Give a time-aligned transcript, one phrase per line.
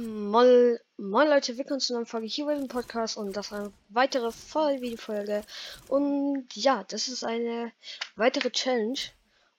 [0.00, 4.30] Moin Leute, willkommen zu einer Folge hier bei dem Podcast und das ist eine weitere
[4.30, 5.42] Vollvideofolge.
[5.88, 7.72] Und ja, das ist eine
[8.14, 8.98] weitere Challenge.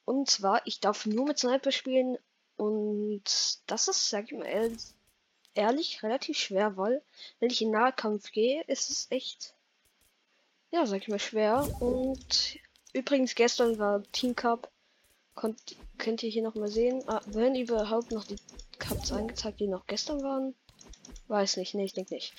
[0.05, 2.17] Und zwar, ich darf nur mit Sniper spielen
[2.55, 3.23] und
[3.67, 4.71] das ist, sag ich mal
[5.55, 7.01] ehrlich, relativ schwer, weil
[7.41, 9.53] wenn ich in Nahkampf gehe, ist es echt,
[10.71, 11.67] ja, sag ich mal, schwer.
[11.81, 12.59] Und
[12.93, 14.71] übrigens, gestern war Team Cup.
[15.35, 15.59] Konnt,
[15.97, 17.03] könnt ihr hier noch mal sehen.
[17.07, 18.37] Ah, wenn überhaupt noch die
[18.77, 20.55] Cups angezeigt, die noch gestern waren.
[21.27, 22.33] Weiß nicht, nee, ich denke nicht.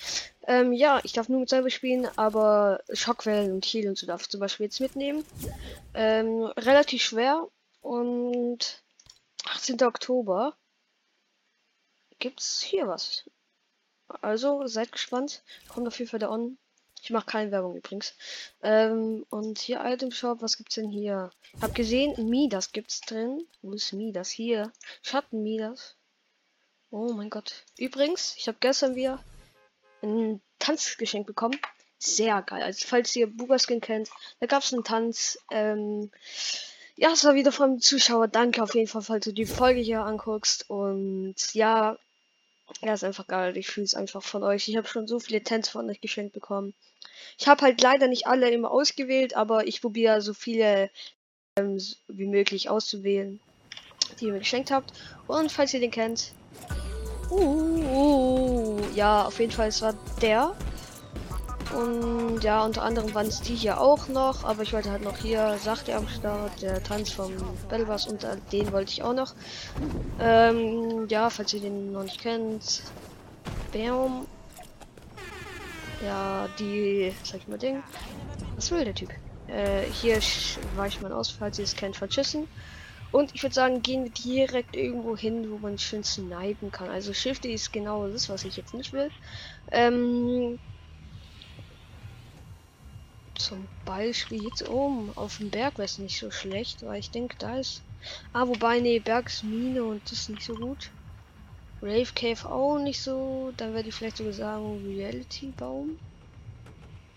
[0.47, 4.21] Ähm, ja, ich darf nur mit selber spielen, aber Schockwellen und Heal und so darf
[4.21, 5.25] ich zum Beispiel jetzt mitnehmen.
[5.93, 7.47] Ähm, relativ schwer
[7.81, 8.83] und
[9.45, 9.81] 18.
[9.83, 10.55] Oktober
[12.19, 13.29] gibt's hier was.
[14.21, 15.43] Also seid gespannt.
[15.69, 16.57] Kommt auf jeden Fall da on.
[17.01, 18.13] Ich mache keine Werbung übrigens.
[18.61, 21.31] Ähm, und hier Item Shop, was gibt's denn hier?
[21.61, 23.47] Hab gesehen, Midas gibt's drin.
[23.61, 24.29] Wo ist Midas?
[24.29, 24.71] Hier.
[25.01, 25.95] Schatten Midas.
[26.91, 27.63] Oh mein Gott.
[27.77, 29.23] Übrigens, ich habe gestern wieder
[30.03, 31.59] ein Tanzgeschenk bekommen.
[31.97, 32.63] Sehr geil.
[32.63, 35.39] Also falls ihr Bugaskin kennt, da gab es einen Tanz.
[35.51, 36.11] Ähm,
[36.95, 38.27] ja, es war wieder vom Zuschauer.
[38.27, 40.69] Danke auf jeden Fall, falls du die Folge hier anguckst.
[40.69, 41.97] Und ja,
[42.81, 43.57] ja, ist einfach geil.
[43.57, 44.67] Ich fühle es einfach von euch.
[44.67, 46.73] Ich habe schon so viele Tänze von euch geschenkt bekommen.
[47.37, 50.89] Ich habe halt leider nicht alle immer ausgewählt, aber ich probiere so viele
[51.57, 53.39] ähm, wie möglich auszuwählen,
[54.19, 54.93] die ihr mir geschenkt habt.
[55.27, 56.33] Und falls ihr den kennt,
[57.29, 60.55] uh, uh, ja, auf jeden Fall, es war der.
[61.75, 65.17] Und ja, unter anderem waren es die hier auch noch, aber ich wollte halt noch
[65.17, 67.31] hier Sachte am Start, der Tanz vom
[67.69, 69.33] Belvas und den wollte ich auch noch.
[70.19, 72.83] Ähm, ja, falls ihr den noch nicht kennt.
[73.71, 74.27] Bam.
[76.05, 77.83] Ja, die, sag ich mal Ding.
[78.55, 79.09] Was will der Typ?
[79.47, 80.19] Äh, hier
[80.75, 82.47] war ich mal aus, falls ihr es kennt, verschissen.
[83.11, 86.89] Und ich würde sagen, gehen wir direkt irgendwo hin, wo man schön snipen kann.
[86.89, 89.11] Also Shift ist genau das, was ich jetzt nicht will.
[89.71, 90.59] Ähm,
[93.51, 97.35] zum Beispiel jetzt oben auf dem Berg wäre es nicht so schlecht, weil ich denke,
[97.37, 97.81] da ist.
[98.31, 100.89] Ah, wobei, nee, Bergsmine und das ist nicht so gut.
[101.81, 103.51] Rave Cave auch nicht so.
[103.57, 105.97] Dann werde ich vielleicht sogar sagen Reality Baum.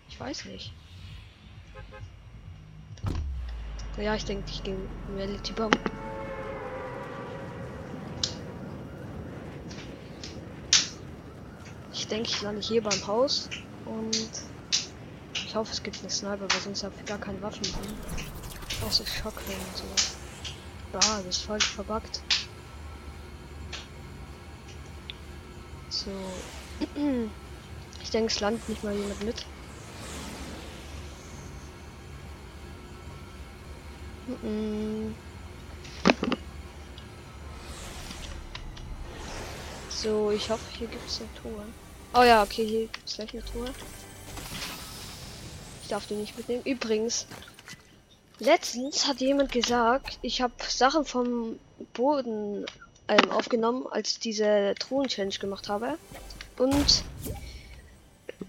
[0.08, 0.72] Ich weiß nicht.
[3.96, 4.76] Ja, ich denke, ich gehe
[5.14, 5.70] Reality Baum.
[11.92, 13.48] Ich denke, ich lande hier beim Haus
[13.84, 14.53] und
[15.54, 17.62] ich hoffe, es gibt eine Sniper, weil sonst habe ich gar keine Waffen.
[18.84, 20.16] Außer Schockwellen und sowas.
[20.94, 22.20] Ah, das ist voll verbuggt.
[25.90, 26.10] So.
[28.02, 29.46] Ich denke, es landet nicht mal jemand mit.
[39.88, 41.64] So, ich hoffe, hier gibt es eine Tor.
[42.12, 43.68] Oh ja, okay, hier gibt es gleich eine Tor.
[45.84, 46.62] Ich darf die nicht mitnehmen.
[46.64, 47.26] Übrigens,
[48.38, 51.58] letztens hat jemand gesagt, ich habe Sachen vom
[51.92, 52.64] Boden
[53.06, 55.98] ähm, aufgenommen, als diese Thron-Challenge gemacht habe.
[56.56, 57.04] Und.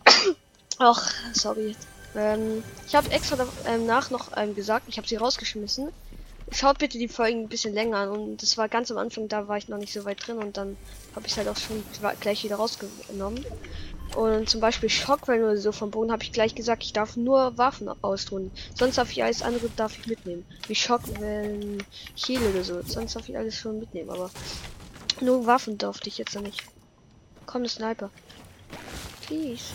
[0.77, 1.75] Ach, sorry.
[2.15, 5.89] Ähm, ich habe extra ähm, nach noch ähm, gesagt, ich habe sie rausgeschmissen.
[6.51, 9.49] Schaut bitte die Folgen ein bisschen länger an und das war ganz am Anfang, da
[9.49, 10.77] war ich noch nicht so weit drin und dann
[11.15, 11.83] habe ich halt auch schon
[12.21, 13.43] gleich wieder rausgenommen.
[14.15, 17.57] Und zum Beispiel Schockwellen oder so vom Boden habe ich gleich gesagt, ich darf nur
[17.57, 18.51] Waffen austun.
[18.73, 20.45] Sonst darf ich alles andere darf ich mitnehmen.
[20.67, 21.83] Wie Schockwellen,
[22.15, 22.81] Heal oder so.
[22.83, 24.29] Sonst darf ich alles schon mitnehmen, aber
[25.21, 26.63] nur Waffen durfte ich jetzt noch nicht.
[27.45, 28.09] Komm, der Sniper.
[29.25, 29.65] Please.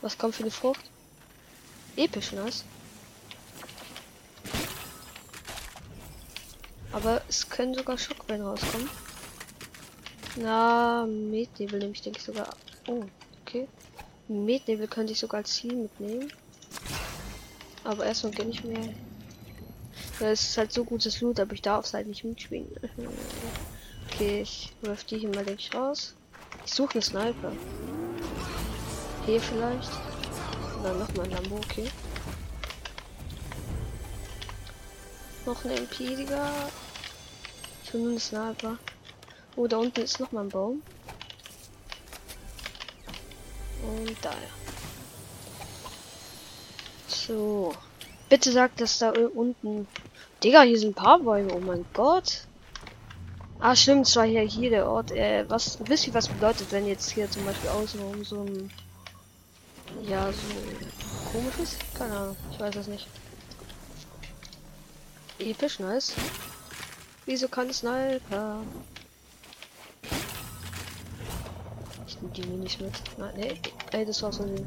[0.00, 0.90] Was kommt für eine Frucht?
[1.96, 2.64] Episch, nice.
[6.96, 8.88] Aber es können sogar Schockwellen rauskommen.
[10.36, 12.48] Na, Mednebel nehme ich, denke ich sogar.
[12.86, 13.04] Oh,
[13.42, 13.68] okay.
[14.28, 16.32] Mednebel könnte ich sogar als Ziel mitnehmen.
[17.84, 18.62] Aber erstmal gönne ich.
[20.20, 22.74] Ja, es ist halt so gutes Loot, aber ich darf es halt nicht mitspielen.
[24.10, 26.14] okay, ich wirf die hier mal denke ich raus.
[26.64, 27.52] Ich suche eine Sniper.
[29.26, 29.90] Hier vielleicht.
[30.80, 31.90] Oder nochmal ein Lambo, okay.
[35.44, 36.50] Noch eine MP, Digga.
[37.86, 38.78] Ich will nur eine Sniper.
[39.54, 40.82] Oh, da unten ist noch mal ein Baum.
[43.80, 44.32] Und da.
[47.06, 47.72] So.
[48.28, 49.86] Bitte sagt, dass da unten.
[50.42, 51.54] Digga, hier sind ein paar Bäume.
[51.54, 52.40] Oh mein Gott.
[53.60, 55.12] Ah, stimmt, zwar hier, hier der Ort.
[55.12, 58.70] Äh, was, wisst ihr, was bedeutet, wenn jetzt hier zum Beispiel außenrum so ein.
[60.02, 60.38] Ja, so
[61.30, 61.78] komisches?
[61.96, 63.06] Keine Ahnung, ich weiß es nicht.
[65.38, 66.14] Episch, nice.
[67.26, 68.62] Wieso kann Sniper?
[72.06, 72.92] Ich nehme die Minis mit.
[73.18, 74.64] Nein, nee, ey, das war so ein.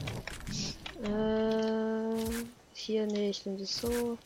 [1.04, 4.18] Äh, hier, nee, ich nehme das so.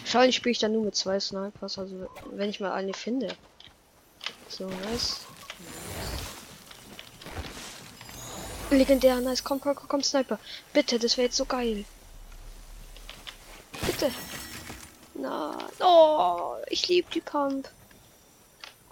[0.00, 3.36] Wahrscheinlich spiele ich dann nur mit zwei Snipers, also wenn ich mal eine finde.
[4.48, 5.20] So, nice.
[8.70, 9.44] Legendär, nice.
[9.44, 10.38] Komm, komm, komm, komm, Sniper.
[10.72, 11.84] Bitte, das wäre jetzt so geil.
[13.84, 14.10] Bitte.
[15.18, 17.68] Na, oh, ich liebe die Pump.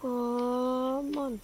[0.03, 1.41] Oh, Mann.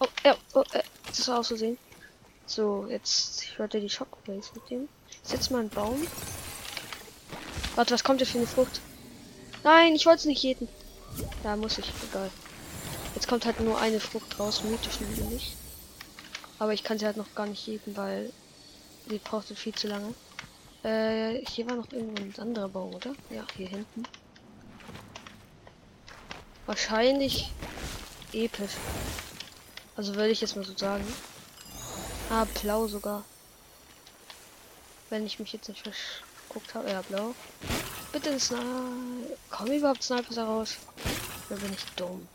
[0.00, 4.88] Oh, ja, oh, äh, das war auch so jetzt, ich werde die Shockwaves mit dem.
[5.22, 6.04] Setz mal einen Baum.
[7.76, 8.80] Warte, was kommt jetzt für eine Frucht?
[9.62, 10.68] Nein, ich wollte es nicht jeden.
[11.44, 12.30] Da muss ich, egal.
[13.14, 15.54] Jetzt kommt halt nur eine Frucht raus, mythisch nämlich.
[16.58, 18.32] Aber ich kann sie halt noch gar nicht jeden, weil
[19.06, 20.12] die braucht viel zu lange.
[20.84, 23.14] Äh, hier war noch irgendwo ein anderer Baum, oder?
[23.30, 24.04] Ja, hier hinten.
[26.66, 27.50] Wahrscheinlich
[28.32, 28.72] episch.
[29.96, 31.04] Also würde ich jetzt mal so sagen.
[32.30, 33.24] Ah, blau sogar.
[35.10, 36.90] Wenn ich mich jetzt nicht verguckt habe.
[36.90, 37.34] Ja, blau.
[38.12, 38.64] Bitte ein Sniper.
[39.50, 40.76] Kommen überhaupt Snipers heraus?
[41.48, 42.28] Oder bin ich dumm?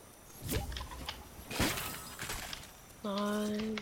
[3.04, 3.75] Nein.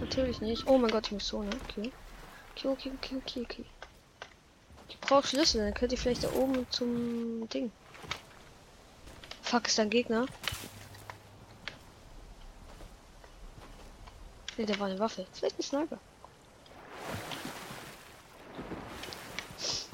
[0.00, 0.66] Natürlich nicht.
[0.66, 1.50] Oh mein Gott, ich muss so, ne?
[1.68, 1.92] Okay.
[2.56, 3.64] Okay, okay, okay, okay, okay.
[4.88, 7.72] Ich brauche Schlüssel, dann könnt ihr vielleicht da oben zum Ding.
[9.42, 10.26] Fuck, ist ein Gegner.
[14.56, 15.26] Ne, der war eine Waffe.
[15.32, 15.98] Vielleicht ein Sniper.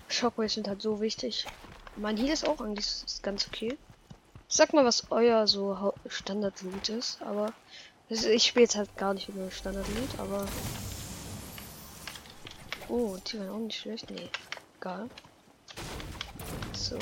[0.09, 1.47] Shockwaves sind halt so wichtig.
[1.97, 3.79] Mein Heal ist auch eigentlich ist ganz okay.
[4.49, 7.53] Sag mal, was euer so Standard-Loot ist, aber
[8.09, 10.47] ich spiele jetzt halt gar nicht über Standard-Loot, aber
[12.91, 14.11] Oh, die waren auch nicht schlecht.
[14.11, 14.29] Nee,
[14.81, 15.09] egal.
[16.73, 16.99] So.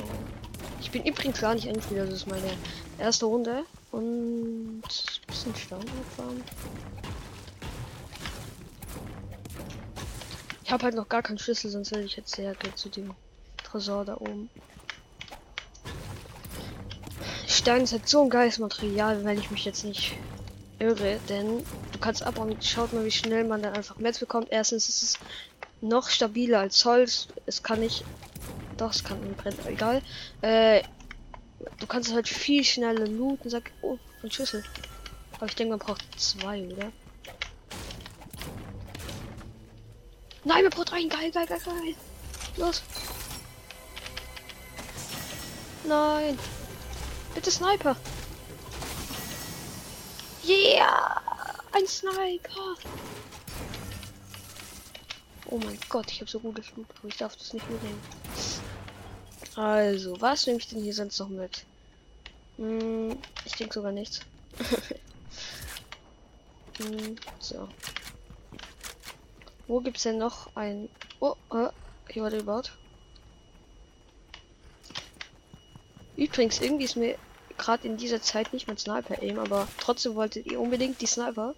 [0.79, 2.51] Ich bin übrigens gar nicht Endspieler, das ist meine
[2.99, 3.65] erste Runde.
[3.91, 4.83] Und ein
[5.25, 6.43] bisschen Standardfarm.
[10.63, 13.15] Ich habe halt noch gar keinen Schlüssel, sonst hätte ich jetzt sehr gerne zu dem
[13.63, 14.47] Tresor da oben.
[17.47, 20.15] Stein ist halt so ein geiles Material, wenn ich mich jetzt nicht
[20.77, 24.49] irre, denn du kannst ab und schaut mal, wie schnell man dann einfach Metz bekommt.
[24.51, 25.19] Erstens ist es
[25.81, 27.27] noch stabiler als Holz.
[27.45, 28.03] Es kann nicht.
[28.77, 29.59] Doch, es kann brennen.
[29.67, 30.01] Egal.
[30.41, 30.83] Äh,
[31.79, 33.49] du kannst halt viel schneller looten.
[33.49, 33.71] Sag.
[33.81, 34.63] Oh, ein Schlüssel.
[35.35, 36.91] Aber ich denke, man braucht zwei, oder?
[40.43, 41.09] Nein, man braucht einen.
[41.09, 41.95] Geil, geil, geil, geil.
[42.57, 42.81] Los.
[45.85, 46.37] Nein.
[47.33, 47.95] Bitte Sniper.
[50.45, 51.21] Yeah.
[51.71, 52.75] Ein Sniper.
[55.51, 57.99] Oh mein Gott, ich habe so gutes Blut, aber ich darf das nicht mitnehmen.
[59.55, 61.65] Also, was nehme ich denn hier sonst noch mit?
[62.57, 64.19] Hm, ich denke sogar nichts.
[66.77, 67.67] hm, so.
[69.67, 70.87] Wo gibt's denn noch ein...
[71.19, 71.69] Oh, oh
[72.09, 72.71] hier war der überhaupt.
[76.15, 77.17] Übrigens, irgendwie ist mir
[77.57, 81.55] gerade in dieser Zeit nicht mein Sniper aim, aber trotzdem wolltet ihr unbedingt die Sniper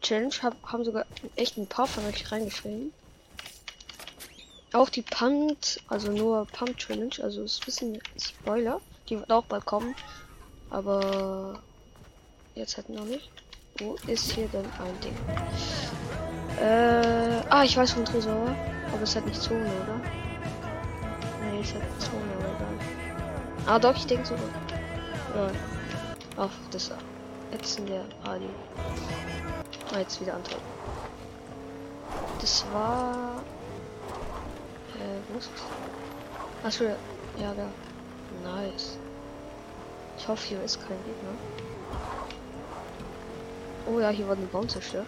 [0.00, 0.34] Challenge.
[0.42, 2.92] Hab, haben sogar echt ein paar von euch reingeschrieben.
[4.72, 5.56] Auch die Pump,
[5.88, 8.80] also nur Pump Challenge, also ist ein bisschen Spoiler.
[9.08, 9.94] Die wird auch bald kommen.
[10.70, 11.60] Aber
[12.54, 13.30] jetzt halt noch nicht.
[13.78, 15.16] Wo ist hier denn ein Ding?
[16.60, 18.56] Äh, ah, ich weiß von Tresor.
[18.92, 20.00] Aber es hat nicht Zone, oder?
[21.42, 22.78] Nee, es hat Zone, aber egal.
[23.66, 24.34] Ah, doch, ich denke so.
[24.34, 25.50] Ja.
[26.42, 28.48] Auf das der Party.
[29.94, 30.58] Ah, jetzt wieder Antrag.
[32.40, 33.42] Das war
[35.38, 35.48] es?
[36.62, 37.68] Achso, ja, da.
[38.42, 38.98] Nice.
[40.18, 41.34] Ich hoffe, hier ist kein Gegner.
[43.86, 45.06] Oh ja, hier wurde ein Baum zerstört.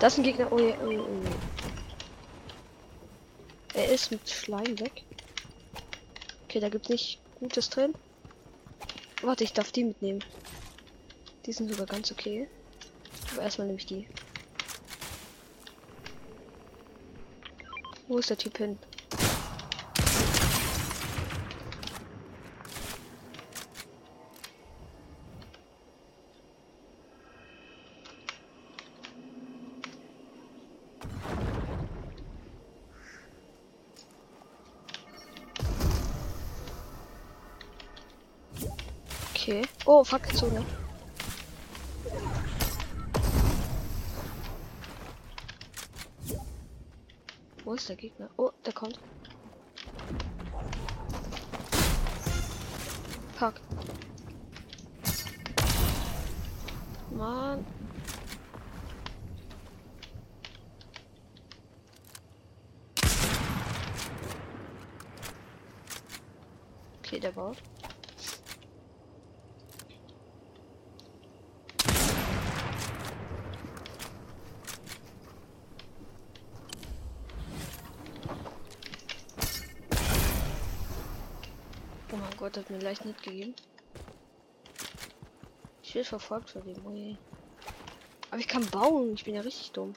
[0.00, 0.52] Das ist ein Gegner.
[0.52, 1.30] Oh ja, oh oh ja.
[3.74, 5.04] Er ist mit Schleim weg.
[6.44, 7.94] Okay, da gibt's nicht Gutes drin.
[9.22, 10.24] Warte, ich darf die mitnehmen.
[11.46, 12.48] Die sind sogar ganz okay.
[13.32, 14.06] Aber erstmal nehme ich die.
[18.08, 18.78] Wo ist der Typ hin?
[39.34, 39.62] Okay.
[39.84, 40.64] Oh, fuck, Zone.
[47.68, 48.30] Wo ist der Gegner?
[48.38, 48.98] Oh, der kommt.
[53.34, 53.60] Fuck.
[57.10, 57.66] Mann.
[67.00, 67.58] Okay, der baut.
[82.48, 83.54] Gott, hat mir leicht nicht gegeben.
[85.82, 86.86] Ich werde verfolgt von dem.
[86.86, 87.18] Ui.
[88.30, 89.12] Aber ich kann bauen.
[89.12, 89.92] Ich bin ja richtig dumm.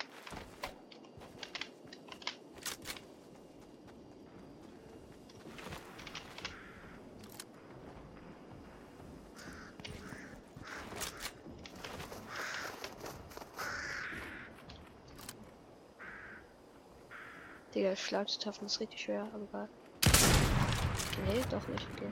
[17.74, 19.70] Digga, Schlag zu treffen ist richtig schwer, aber egal.
[21.28, 22.10] Nee, doch nicht, okay.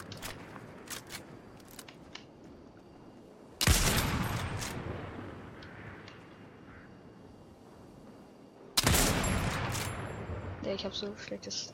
[10.64, 11.74] Ja, ich habe so schlechtes.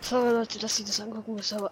[0.00, 1.70] Sorry Leute, dass sie das angucken müssen, aber.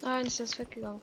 [0.00, 1.02] Nein, ist jetzt weggegangen.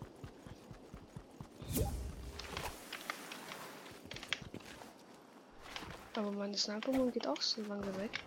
[6.18, 8.22] Aber meine sniper geht auch so lange weg.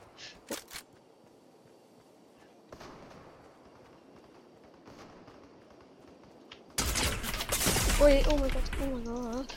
[0.50, 0.54] Oh.
[8.04, 9.54] Ui, oh mein Gott, oh mein Gott.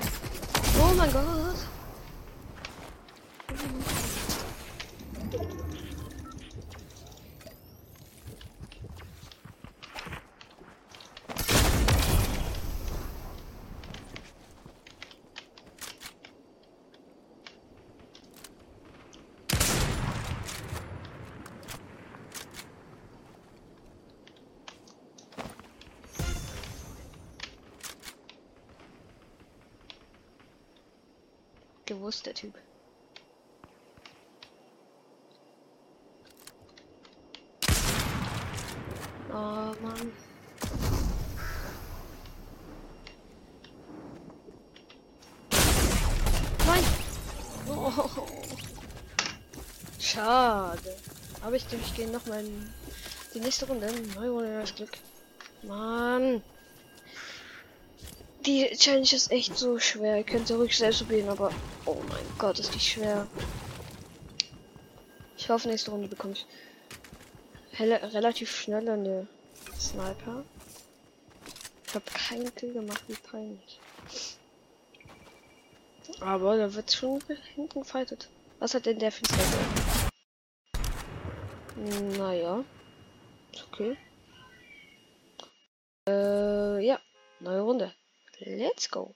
[0.80, 1.58] Oh mein Gott.
[32.02, 32.56] Gewusst, der Typ.
[39.30, 40.12] Oh Mann.
[46.66, 46.84] Nein!
[47.70, 48.10] Oh.
[50.00, 50.98] Schade.
[51.44, 52.74] Aber ich denke, ich gehe noch mal in
[53.36, 53.88] die nächste Runde.
[54.16, 54.98] Neue Runde das Glück.
[55.62, 56.42] Mann.
[58.46, 60.18] Die Challenge ist echt so schwer.
[60.18, 61.52] Ihr könnt ja ruhig selbst probieren, aber
[61.86, 63.28] oh mein Gott, ist die schwer.
[65.38, 66.46] Ich hoffe, nächste Runde bekomme ich
[67.80, 69.28] relativ schnell eine
[69.80, 70.44] Sniper.
[71.88, 73.80] Ich habe keinen Kill gemacht, wie peinlich.
[76.20, 77.20] Aber da wird schon
[77.56, 78.30] hinten gefightet.
[78.60, 80.18] Was hat denn der für ein
[82.18, 82.64] Naja.
[83.52, 83.98] Ist okay.
[86.08, 87.00] Äh, ja.
[87.40, 87.94] Neue Runde.
[88.46, 89.14] Let's go.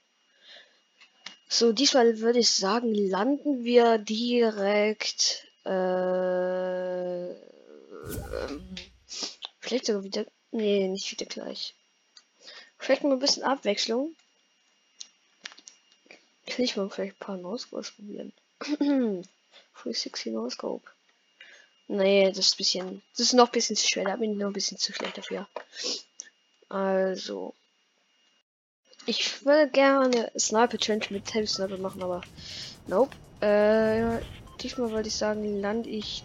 [1.48, 5.46] So, diesmal würde ich sagen, landen wir direkt.
[5.64, 8.74] Äh, ähm,
[9.58, 10.26] vielleicht sogar wieder.
[10.52, 11.74] Nee, nicht wieder gleich.
[12.78, 14.14] Vielleicht mal ein bisschen Abwechslung.
[16.46, 18.32] Kann ich mal vielleicht ein paar No-Scopes probieren.
[19.82, 20.88] 360 No-Scope.
[21.88, 23.02] Nee, das ist ein bisschen.
[23.12, 24.04] Das ist noch ein bisschen zu schwer.
[24.04, 25.48] Da bin ich noch ein bisschen zu schlecht dafür.
[26.68, 27.54] Also.
[29.08, 32.22] Ich würde gerne Sniper Challenge mit Heavy Sniper machen, aber
[32.88, 33.14] nope.
[33.40, 34.18] Äh,
[34.60, 36.24] diesmal wollte ich sagen, lande ich.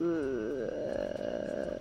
[0.00, 1.78] Äh,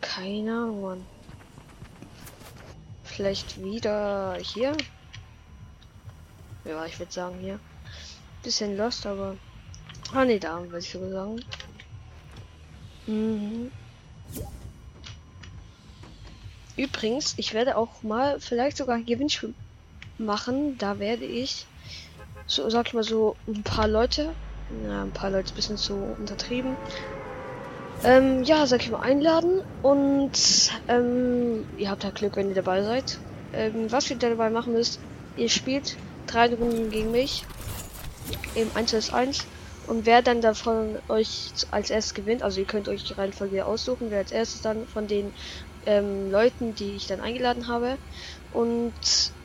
[0.00, 1.06] keine Ahnung, Mann.
[3.02, 4.74] Vielleicht wieder hier.
[6.64, 7.60] Ja, ich würde sagen hier.
[8.42, 9.36] Bisschen lost, aber.
[10.14, 11.44] Ah ne, da würde ich sogar sagen.
[13.06, 13.70] Mhm.
[16.76, 19.54] Übrigens, ich werde auch mal vielleicht sogar ein Gewinnspiel
[20.18, 20.76] machen.
[20.78, 21.66] Da werde ich,
[22.46, 24.30] so sag ich mal so, ein paar Leute,
[24.86, 26.76] ja, ein paar Leute ein bisschen zu untertrieben,
[28.02, 30.32] ähm, ja, sag ich mal, einladen und
[30.88, 33.18] ähm, ihr habt halt Glück, wenn ihr dabei seid.
[33.52, 34.98] Ähm, was ihr dabei machen müsst,
[35.36, 37.44] ihr spielt drei Runden gegen mich
[38.54, 39.46] im 1 vs 1
[39.86, 44.10] und wer dann davon euch als erstes gewinnt, also ihr könnt euch die Reihenfolge aussuchen,
[44.10, 45.32] wer als erstes dann von den
[45.86, 47.98] ähm, Leuten, die ich dann eingeladen habe.
[48.52, 48.92] Und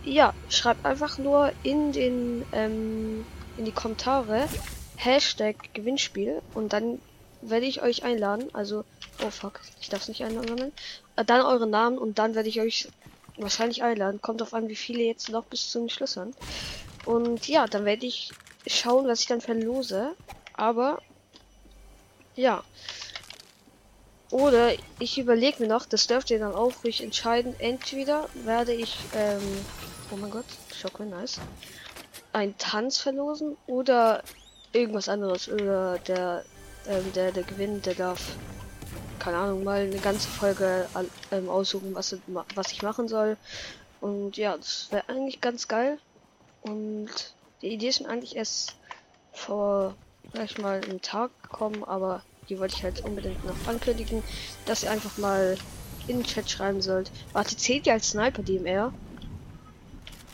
[0.04, 3.26] ja, schreibt einfach nur in den ähm,
[3.58, 4.48] in die Kommentare
[4.96, 7.00] Hashtag Gewinnspiel und dann
[7.42, 8.50] werde ich euch einladen.
[8.54, 8.84] Also,
[9.26, 10.72] oh fuck, ich darf es nicht einladen.
[11.16, 12.90] Äh, dann euren Namen und dann werde ich euch
[13.38, 14.22] wahrscheinlich einladen.
[14.22, 16.34] Kommt auf an, wie viele jetzt noch bis zu den Schlüsseln.
[17.06, 18.32] Und ja, dann werde ich
[18.68, 20.16] schauen, was ich dann verlose.
[20.54, 21.02] Aber
[22.36, 22.64] ja.
[24.32, 27.56] Oder ich überlege mir noch, das dürft ihr dann auch ruhig entscheiden.
[27.60, 29.42] Entweder werde ich, ähm,
[30.12, 31.40] oh mein Gott, Schocke, nice.
[32.32, 34.22] Ein Tanz verlosen oder
[34.72, 35.50] irgendwas anderes.
[35.50, 36.46] Oder der,
[36.88, 38.22] ähm, der, der gewinnt, der darf,
[39.18, 40.88] keine Ahnung, mal eine ganze Folge
[41.32, 42.16] ähm, aussuchen, was,
[42.54, 43.36] was ich machen soll.
[44.00, 45.98] Und ja, das wäre eigentlich ganz geil.
[46.62, 47.10] Und
[47.64, 48.76] die Idee ist mir eigentlich erst
[49.34, 49.96] vor,
[50.34, 54.24] ich mal, einem Tag gekommen, aber die wollte ich halt unbedingt noch ankündigen,
[54.66, 55.58] dass ihr einfach mal
[56.08, 57.12] in den Chat schreiben sollt.
[57.34, 58.94] Warte, zählt ihr als Sniper DMR?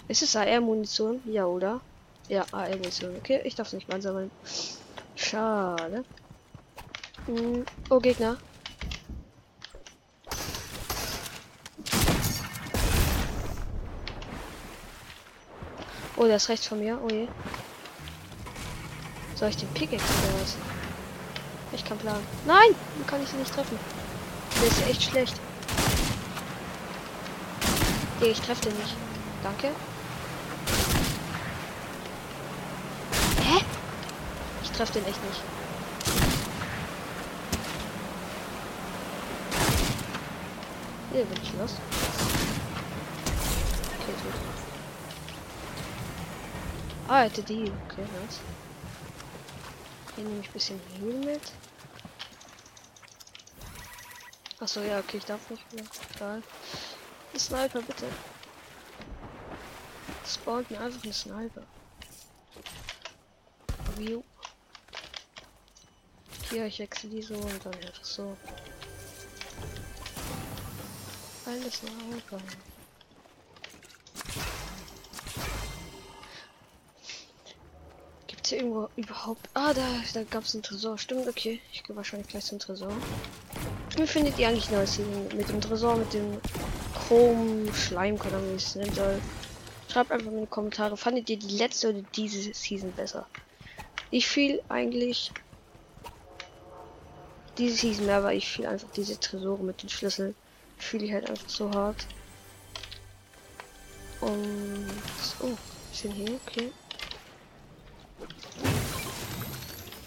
[0.08, 1.22] Ist es AR-Munition?
[1.26, 1.82] Ja, oder?
[2.30, 3.16] Ja, AR-Munition.
[3.18, 4.32] Okay, ich darf nicht mal sammeln.
[5.16, 6.06] Schade.
[7.26, 7.66] Hm.
[7.90, 8.38] Oh, Gegner.
[16.18, 17.00] Oh, der ist rechts von mir.
[17.04, 17.28] Oh je.
[19.36, 20.56] Soll ich den Pickaxe oder was?
[21.72, 22.26] Ich kann planen.
[22.46, 22.76] Nein!
[23.08, 23.78] Kann ich sie nicht treffen.
[24.62, 25.36] Der ist echt schlecht.
[28.20, 28.96] Nee, ich treffe den nicht.
[29.44, 29.68] Danke.
[33.42, 33.64] Hä?
[34.64, 35.42] Ich treffe den echt nicht.
[41.12, 41.76] Hier bin ich los.
[44.02, 44.34] Okay, tot.
[47.08, 47.72] Ah, hätte die.
[47.88, 48.40] Okay, nice.
[50.16, 51.42] Hier nehme ich ein bisschen Heal mit.
[54.60, 55.84] Achso, ja, okay, ich darf nicht mehr.
[56.16, 56.42] Egal.
[57.34, 58.08] Ein Sniper, bitte.
[60.26, 61.64] Spawnt mir einfach ein Sniper.
[63.98, 64.24] View.
[66.50, 68.38] Hier, ich wechsle die so und dann einfach so.
[71.46, 72.38] Alles Sniper.
[72.38, 72.75] Gibt's
[78.56, 79.50] hier irgendwo überhaupt...
[79.54, 80.98] Ah, da, da gab es einen Tresor.
[80.98, 81.62] Stimmt, okay.
[81.72, 82.92] Ich gehe wahrscheinlich gleich zum Tresor.
[83.96, 86.40] Wie findet ihr eigentlich neues Season mit dem Tresor, mit dem
[86.94, 89.22] Chrom Schleim, oder wie es nennen soll?
[89.90, 93.26] Schreibt einfach in die Kommentare, fandet ihr die letzte oder diese Season besser?
[94.12, 95.32] Ich fühle eigentlich
[97.58, 100.36] diese Season mehr, weil ich fühle einfach diese Tresore mit den Schlüsseln.
[100.78, 102.06] Fühle ich halt einfach so hart.
[104.22, 104.90] Und
[105.42, 105.58] oh,
[105.94, 106.72] sind hier, okay.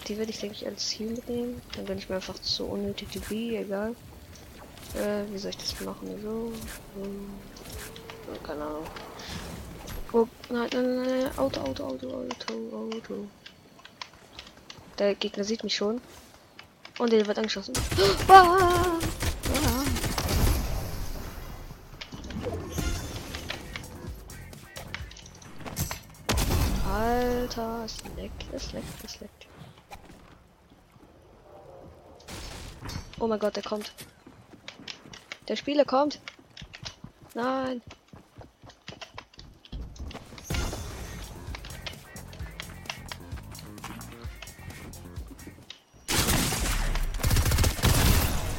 [0.08, 1.60] Die werde ich, denke ich, als Ziel mitnehmen.
[1.76, 3.94] Dann bin ich mir einfach zu unnötig be, egal.
[4.94, 6.08] Äh, wie soll ich das machen?
[6.22, 6.50] So.
[6.96, 8.86] so keine Ahnung.
[10.12, 13.26] Oh, nein, nein, nein, nein, Auto, Auto, Auto, Auto, Auto.
[14.98, 16.00] Der Gegner sieht mich schon.
[16.98, 17.74] Und der wird angeschossen.
[18.28, 18.98] Ah!
[26.90, 29.46] Alter, es leckt, es leckt, es leckt.
[33.20, 33.92] Oh mein Gott, der kommt.
[35.48, 36.20] Der Spieler kommt.
[37.34, 37.82] Nein.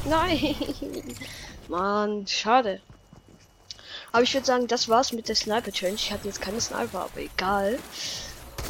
[0.04, 0.56] Nein.
[1.68, 2.80] Mann, schade.
[4.12, 5.96] Aber ich würde sagen, das war's mit der Sniper Challenge.
[5.96, 7.78] Ich hatte jetzt keine Sniper, aber egal.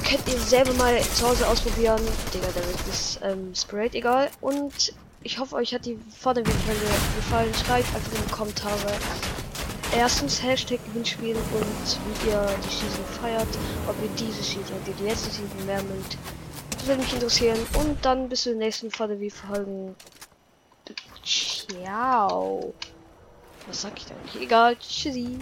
[0.06, 2.00] Könnt ihr selber mal zu Hause ausprobieren.
[2.32, 4.30] Digga, der ist ähm, Sprayed, egal.
[4.40, 4.92] Und
[5.22, 7.52] ich hoffe, euch hat die Folge gefallen.
[7.54, 8.92] Schreibt einfach in die Kommentare.
[9.94, 13.48] Erstens Hashtag Gewinnspiel und wie ihr die Season feiert.
[13.86, 16.16] Ob ihr diese Season oder die letzte Season mehr mögt.
[16.70, 17.58] Das würde mich interessieren.
[17.74, 19.94] Und dann bis zur nächsten Folge wie Folgen.
[21.24, 22.72] Ciao.
[23.66, 24.14] Was sag ich da?
[24.40, 24.76] Egal.
[24.76, 25.38] Tschüssi.